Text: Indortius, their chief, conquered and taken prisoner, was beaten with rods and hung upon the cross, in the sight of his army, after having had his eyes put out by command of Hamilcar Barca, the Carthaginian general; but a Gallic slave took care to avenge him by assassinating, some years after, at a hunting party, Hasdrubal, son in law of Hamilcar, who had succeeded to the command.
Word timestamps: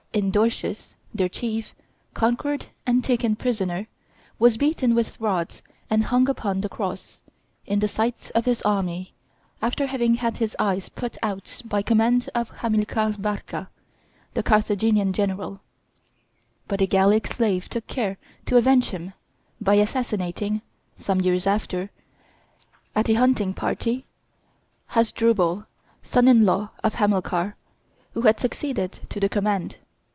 Indortius, 0.13 0.93
their 1.13 1.29
chief, 1.29 1.73
conquered 2.13 2.65
and 2.85 3.01
taken 3.01 3.37
prisoner, 3.37 3.87
was 4.39 4.57
beaten 4.57 4.93
with 4.93 5.17
rods 5.21 5.61
and 5.89 6.03
hung 6.03 6.27
upon 6.27 6.59
the 6.59 6.67
cross, 6.67 7.21
in 7.65 7.79
the 7.79 7.87
sight 7.87 8.29
of 8.35 8.43
his 8.43 8.61
army, 8.63 9.13
after 9.61 9.85
having 9.85 10.15
had 10.15 10.35
his 10.35 10.53
eyes 10.59 10.89
put 10.89 11.15
out 11.23 11.61
by 11.63 11.81
command 11.81 12.29
of 12.35 12.49
Hamilcar 12.49 13.13
Barca, 13.19 13.69
the 14.33 14.43
Carthaginian 14.43 15.13
general; 15.13 15.61
but 16.67 16.81
a 16.81 16.85
Gallic 16.87 17.25
slave 17.27 17.69
took 17.69 17.87
care 17.87 18.17
to 18.47 18.57
avenge 18.57 18.89
him 18.89 19.13
by 19.61 19.75
assassinating, 19.75 20.61
some 20.97 21.21
years 21.21 21.47
after, 21.47 21.89
at 22.97 23.07
a 23.07 23.13
hunting 23.13 23.53
party, 23.53 24.03
Hasdrubal, 24.87 25.67
son 26.03 26.27
in 26.27 26.43
law 26.45 26.71
of 26.83 26.95
Hamilcar, 26.95 27.55
who 28.11 28.23
had 28.23 28.41
succeeded 28.41 28.99
to 29.07 29.17
the 29.21 29.29
command. 29.29 29.77